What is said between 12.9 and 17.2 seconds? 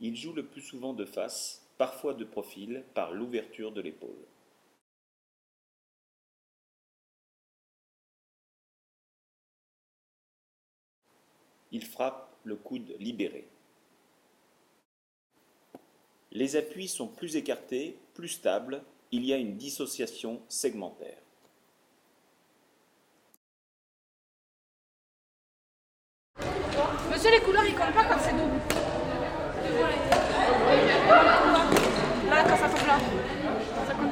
libéré. Les appuis sont